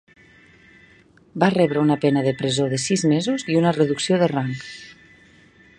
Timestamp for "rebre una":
1.55-1.97